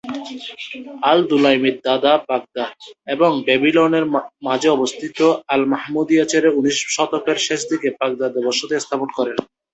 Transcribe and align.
আল-দুলাইমির 1.11 1.77
দাদা 1.85 2.13
বাগদাদ 2.27 2.75
এবং 3.07 3.31
ব্যাবিলনের 3.45 4.05
মাঝে 4.43 4.67
অবস্থিত 4.69 5.17
আল-মাহমুদিয়া 5.47 6.25
ছেড়ে 6.25 6.49
উনিশ 6.51 6.77
শতকের 6.95 7.37
শেষদিকে 7.39 7.87
বাগদাদে 7.99 8.39
বসতি 8.47 8.73
স্থাপন 8.79 9.09
করেন। 9.17 9.37